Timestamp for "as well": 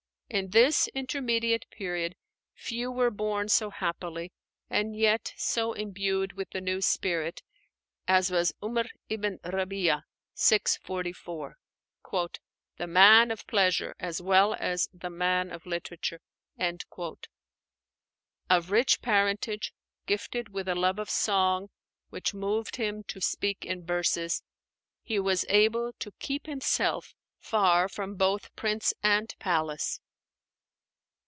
13.99-14.53